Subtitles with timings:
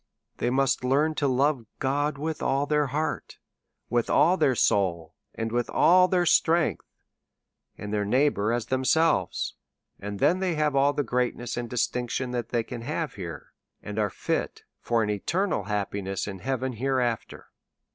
[0.37, 3.37] They must learn to love God with all their heart,
[3.87, 6.87] with all their soul, and with all their strength,
[7.77, 9.53] and their neighbour as themselves;
[9.99, 13.53] and then they have all the greatness and distinction that they can have here,
[13.83, 17.51] and are fit for an eternal happiness in heaven hereafter.